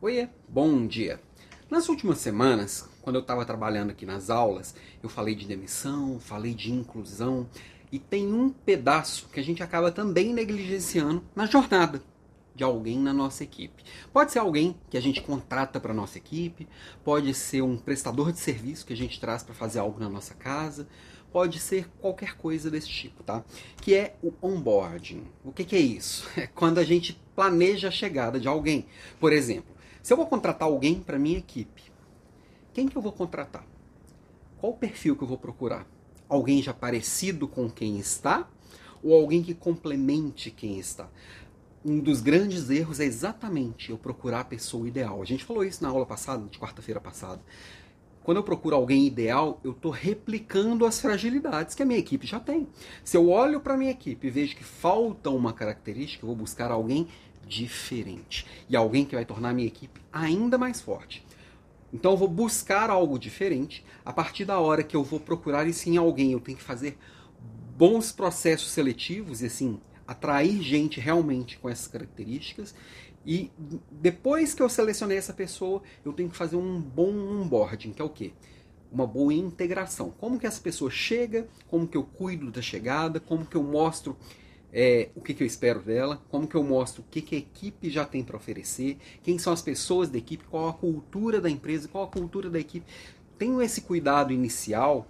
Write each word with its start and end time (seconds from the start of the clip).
Oiê, 0.00 0.28
bom 0.48 0.86
dia. 0.86 1.20
Nas 1.68 1.88
últimas 1.88 2.18
semanas, 2.18 2.88
quando 3.02 3.16
eu 3.16 3.20
estava 3.20 3.44
trabalhando 3.44 3.90
aqui 3.90 4.06
nas 4.06 4.30
aulas, 4.30 4.72
eu 5.02 5.08
falei 5.08 5.34
de 5.34 5.44
demissão, 5.44 6.20
falei 6.20 6.54
de 6.54 6.70
inclusão, 6.70 7.48
e 7.90 7.98
tem 7.98 8.32
um 8.32 8.48
pedaço 8.48 9.28
que 9.28 9.40
a 9.40 9.42
gente 9.42 9.60
acaba 9.60 9.90
também 9.90 10.32
negligenciando 10.32 11.24
na 11.34 11.46
jornada 11.46 12.00
de 12.54 12.62
alguém 12.62 12.96
na 12.96 13.12
nossa 13.12 13.42
equipe. 13.42 13.82
Pode 14.12 14.30
ser 14.30 14.38
alguém 14.38 14.76
que 14.88 14.96
a 14.96 15.00
gente 15.02 15.20
contrata 15.20 15.80
para 15.80 15.92
nossa 15.92 16.16
equipe, 16.16 16.68
pode 17.02 17.34
ser 17.34 17.62
um 17.62 17.76
prestador 17.76 18.30
de 18.30 18.38
serviço 18.38 18.86
que 18.86 18.92
a 18.92 18.96
gente 18.96 19.18
traz 19.18 19.42
para 19.42 19.54
fazer 19.54 19.80
algo 19.80 19.98
na 19.98 20.08
nossa 20.08 20.32
casa, 20.32 20.86
pode 21.32 21.58
ser 21.58 21.88
qualquer 22.00 22.36
coisa 22.36 22.70
desse 22.70 22.88
tipo, 22.88 23.24
tá? 23.24 23.44
Que 23.82 23.96
é 23.96 24.16
o 24.22 24.32
onboarding. 24.40 25.24
O 25.44 25.50
que, 25.50 25.64
que 25.64 25.74
é 25.74 25.80
isso? 25.80 26.28
É 26.38 26.46
quando 26.46 26.78
a 26.78 26.84
gente 26.84 27.20
planeja 27.34 27.88
a 27.88 27.92
chegada 27.92 28.38
de 28.38 28.46
alguém. 28.46 28.86
Por 29.18 29.32
exemplo, 29.32 29.77
se 30.02 30.12
eu 30.12 30.16
vou 30.16 30.26
contratar 30.26 30.68
alguém 30.68 31.00
para 31.00 31.18
minha 31.18 31.38
equipe, 31.38 31.82
quem 32.72 32.88
que 32.88 32.96
eu 32.96 33.02
vou 33.02 33.12
contratar? 33.12 33.66
Qual 34.58 34.72
o 34.72 34.76
perfil 34.76 35.16
que 35.16 35.22
eu 35.22 35.28
vou 35.28 35.38
procurar? 35.38 35.86
Alguém 36.28 36.62
já 36.62 36.74
parecido 36.74 37.48
com 37.48 37.70
quem 37.70 37.98
está 37.98 38.48
ou 39.02 39.14
alguém 39.14 39.42
que 39.42 39.54
complemente 39.54 40.50
quem 40.50 40.78
está? 40.78 41.08
Um 41.84 42.00
dos 42.00 42.20
grandes 42.20 42.68
erros 42.70 43.00
é 43.00 43.04
exatamente 43.04 43.90
eu 43.90 43.98
procurar 43.98 44.40
a 44.40 44.44
pessoa 44.44 44.86
ideal. 44.86 45.22
A 45.22 45.24
gente 45.24 45.44
falou 45.44 45.64
isso 45.64 45.82
na 45.82 45.88
aula 45.88 46.04
passada, 46.04 46.44
de 46.48 46.58
quarta-feira 46.58 47.00
passada. 47.00 47.40
Quando 48.28 48.36
eu 48.36 48.42
procuro 48.42 48.76
alguém 48.76 49.06
ideal, 49.06 49.58
eu 49.64 49.70
estou 49.70 49.90
replicando 49.90 50.84
as 50.84 51.00
fragilidades 51.00 51.74
que 51.74 51.82
a 51.82 51.86
minha 51.86 51.98
equipe 51.98 52.26
já 52.26 52.38
tem. 52.38 52.68
Se 53.02 53.16
eu 53.16 53.30
olho 53.30 53.58
para 53.58 53.72
a 53.72 53.76
minha 53.76 53.90
equipe 53.90 54.26
e 54.26 54.30
vejo 54.30 54.54
que 54.54 54.64
falta 54.64 55.30
uma 55.30 55.52
característica, 55.52 56.24
eu 56.24 56.26
vou 56.26 56.36
buscar 56.36 56.70
alguém 56.70 57.08
diferente. 57.48 58.46
E 58.68 58.76
alguém 58.76 59.04
que 59.04 59.14
vai 59.14 59.24
tornar 59.24 59.50
a 59.50 59.54
minha 59.54 59.66
equipe 59.66 60.00
ainda 60.12 60.58
mais 60.58 60.80
forte. 60.80 61.24
Então 61.92 62.12
eu 62.12 62.16
vou 62.16 62.28
buscar 62.28 62.90
algo 62.90 63.18
diferente. 63.18 63.84
A 64.04 64.12
partir 64.12 64.44
da 64.44 64.58
hora 64.58 64.82
que 64.82 64.94
eu 64.94 65.02
vou 65.02 65.18
procurar 65.18 65.66
isso 65.66 65.88
em 65.88 65.96
alguém, 65.96 66.32
eu 66.32 66.40
tenho 66.40 66.58
que 66.58 66.64
fazer 66.64 66.98
bons 67.76 68.12
processos 68.12 68.70
seletivos 68.70 69.40
e 69.40 69.46
assim 69.46 69.80
atrair 70.06 70.62
gente 70.62 71.00
realmente 71.00 71.58
com 71.58 71.68
essas 71.68 71.86
características. 71.86 72.74
E 73.26 73.50
depois 73.90 74.54
que 74.54 74.62
eu 74.62 74.68
selecionei 74.68 75.18
essa 75.18 75.32
pessoa, 75.32 75.82
eu 76.04 76.12
tenho 76.12 76.30
que 76.30 76.36
fazer 76.36 76.56
um 76.56 76.80
bom 76.80 77.12
onboarding, 77.12 77.92
que 77.92 78.00
é 78.00 78.04
o 78.04 78.08
quê? 78.08 78.32
Uma 78.90 79.06
boa 79.06 79.34
integração. 79.34 80.10
Como 80.10 80.38
que 80.38 80.46
essa 80.46 80.60
pessoa 80.60 80.90
chega, 80.90 81.46
como 81.68 81.86
que 81.86 81.96
eu 81.96 82.04
cuido 82.04 82.50
da 82.50 82.62
chegada, 82.62 83.20
como 83.20 83.44
que 83.44 83.56
eu 83.56 83.62
mostro 83.62 84.16
é, 84.72 85.08
o 85.14 85.20
que, 85.20 85.32
que, 85.32 85.42
eu 85.42 85.46
espero 85.46 85.80
dela, 85.80 86.22
como 86.28 86.46
que 86.46 86.54
eu 86.54 86.62
mostro 86.62 87.02
o 87.02 87.04
que, 87.10 87.22
que 87.22 87.34
a 87.34 87.38
equipe 87.38 87.90
já 87.90 88.04
tem 88.04 88.22
para 88.22 88.36
oferecer, 88.36 88.98
quem 89.22 89.38
são 89.38 89.52
as 89.52 89.62
pessoas 89.62 90.08
da 90.08 90.18
equipe, 90.18 90.44
qual 90.44 90.68
a 90.68 90.74
cultura 90.74 91.40
da 91.40 91.48
empresa, 91.48 91.88
qual 91.88 92.04
a 92.04 92.08
cultura 92.08 92.50
da 92.50 92.58
equipe. 92.58 92.86
Tenho 93.38 93.62
esse 93.62 93.82
cuidado 93.82 94.32
inicial, 94.32 95.06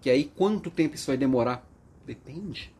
que 0.00 0.10
aí 0.10 0.24
quanto 0.24 0.70
tempo 0.70 0.94
isso 0.94 1.06
vai 1.06 1.16
demorar? 1.16 1.68
Depende. 2.04 2.72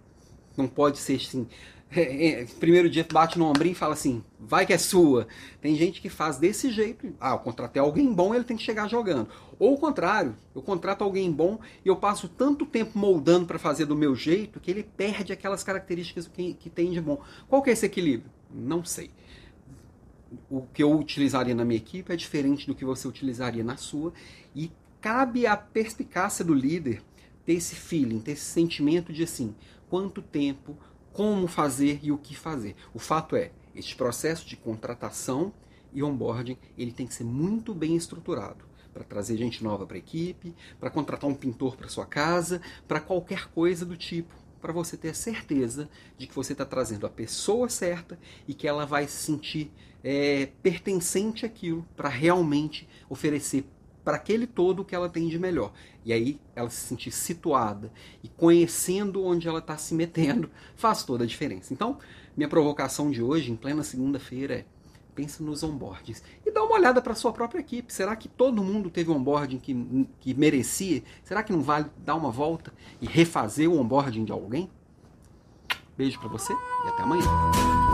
Não 0.59 0.67
pode 0.69 0.99
ser 0.99 1.15
assim, 1.15 1.47
é, 1.91 2.43
é, 2.43 2.47
primeiro 2.61 2.91
dia 2.91 3.07
bate 3.11 3.39
no 3.39 3.47
ombrinho 3.47 3.73
e 3.73 3.75
fala 3.75 3.95
assim, 3.95 4.23
vai 4.39 4.67
que 4.67 4.73
é 4.73 4.79
sua. 4.79 5.27
Tem 5.61 5.75
gente 5.75 6.03
que 6.03 6.11
faz 6.11 6.37
desse 6.37 6.71
jeito. 6.71 7.15
Ah, 7.19 7.33
eu 7.33 7.39
contratei 7.39 7.81
alguém 7.81 8.13
bom, 8.13 8.35
ele 8.35 8.45
tem 8.45 8.57
que 8.57 8.63
chegar 8.63 8.89
jogando. 8.89 9.29
Ou 9.59 9.75
o 9.75 9.79
contrário, 9.79 10.37
eu 10.55 10.61
contrato 10.61 11.03
alguém 11.03 11.33
bom 11.33 11.59
e 11.85 11.89
eu 11.89 11.97
passo 11.97 12.29
tanto 12.29 12.67
tempo 12.67 12.99
moldando 12.99 13.47
para 13.47 13.59
fazer 13.59 13.87
do 13.87 13.97
meu 13.97 14.15
jeito 14.15 14.61
que 14.61 14.71
ele 14.71 14.83
perde 14.83 15.33
aquelas 15.33 15.65
características 15.65 16.29
que, 16.29 16.55
que 16.55 16.69
tem 16.69 16.91
de 16.91 17.01
bom. 17.01 17.21
Qual 17.49 17.63
que 17.63 17.71
é 17.71 17.73
esse 17.73 17.87
equilíbrio? 17.87 18.31
Não 18.53 18.85
sei. 18.85 19.11
O 20.51 20.63
que 20.63 20.83
eu 20.83 20.93
utilizaria 20.93 21.55
na 21.55 21.65
minha 21.65 21.79
equipe 21.79 22.13
é 22.13 22.17
diferente 22.17 22.67
do 22.67 22.75
que 22.75 22.85
você 22.85 23.09
utilizaria 23.09 23.65
na 23.65 23.79
sua 23.79 24.13
e 24.55 24.71
cabe 25.01 25.47
à 25.47 25.57
perspicácia 25.57 26.45
do 26.45 26.53
líder 26.53 27.03
ter 27.49 27.55
esse 27.55 27.75
feeling, 27.75 28.21
ter 28.21 28.33
esse 28.33 28.45
sentimento 28.45 29.11
de 29.11 29.23
assim, 29.23 29.55
quanto 29.89 30.21
tempo 30.21 30.77
como 31.15 31.49
fazer 31.49 31.99
e 32.03 32.13
o 32.13 32.19
que 32.19 32.37
fazer. 32.37 32.77
O 32.93 32.99
fato 32.99 33.35
é, 33.35 33.53
este 33.75 33.97
processo 33.97 34.47
de 34.47 34.55
contratação 34.55 35.51
e 35.91 36.03
onboarding, 36.03 36.59
ele 36.77 36.93
tem 36.93 37.07
que 37.07 37.15
ser 37.15 37.25
muito 37.25 37.75
bem 37.75 37.97
estruturado 37.97 38.67
para 38.93 39.03
trazer 39.03 39.39
gente 39.39 39.65
nova 39.65 39.87
para 39.87 39.97
a 39.97 39.99
equipe, 39.99 40.55
para 40.79 40.91
contratar 40.91 41.31
um 41.31 41.35
pintor 41.35 41.75
para 41.75 41.89
sua 41.89 42.05
casa, 42.05 42.61
para 42.87 43.01
qualquer 43.01 43.49
coisa 43.49 43.87
do 43.87 43.97
tipo, 43.97 44.35
para 44.61 44.75
você 44.75 44.99
ter 44.99 45.09
a 45.09 45.15
certeza 45.15 45.89
de 46.19 46.27
que 46.27 46.35
você 46.35 46.53
está 46.53 46.67
trazendo 46.67 47.07
a 47.07 47.11
pessoa 47.11 47.71
certa 47.71 48.19
e 48.47 48.53
que 48.53 48.69
ela 48.69 48.85
vai 48.85 49.09
se 49.09 49.25
sentir 49.25 49.73
é, 50.05 50.51
pertencente 50.63 51.47
àquilo 51.47 51.89
para 51.97 52.11
realmente 52.11 52.87
oferecer 53.09 53.65
para 54.09 54.17
aquele 54.17 54.47
todo 54.47 54.87
que 54.87 54.95
ela 54.95 55.07
tem 55.07 55.29
de 55.29 55.39
melhor. 55.39 55.71
E 56.03 56.15
aí 56.15 56.41
ela 56.57 56.71
se 56.71 56.81
sentir 56.87 57.11
situada 57.11 57.93
e 58.25 58.29
conhecendo 58.29 59.23
onde 59.23 59.47
ela 59.47 59.59
está 59.59 59.77
se 59.77 59.95
metendo 59.95 60.49
faz 60.77 61.05
toda 61.05 61.25
a 61.25 61.27
diferença. 61.27 61.75
Então, 61.75 61.99
minha 62.35 62.49
provocação 62.49 63.11
de 63.11 63.23
hoje, 63.23 63.53
em 63.53 63.57
plena 63.57 63.83
segunda-feira, 63.83 64.55
é 64.55 64.65
pensa 65.15 65.43
nos 65.45 65.63
onboardings 65.63 66.23
e 66.47 66.51
dá 66.51 66.63
uma 66.63 66.77
olhada 66.77 67.03
para 67.03 67.15
sua 67.15 67.35
própria 67.35 67.61
equipe. 67.61 67.93
Será 67.93 68.17
que 68.17 68.29
todo 68.29 68.65
mundo 68.65 68.89
teve 68.89 69.11
um 69.11 69.17
onboarding 69.17 69.59
que, 69.59 70.09
que 70.21 70.33
merecia? 70.33 71.03
Será 71.23 71.43
que 71.43 71.53
não 71.53 71.61
vale 71.61 71.91
dar 71.99 72.15
uma 72.15 72.31
volta 72.31 72.73
e 73.03 73.07
refazer 73.07 73.69
o 73.69 73.79
onboarding 73.79 74.25
de 74.25 74.33
alguém? 74.33 74.71
Beijo 75.99 76.19
para 76.19 76.31
você 76.31 76.55
e 76.55 76.89
até 76.89 77.03
amanhã. 77.03 77.88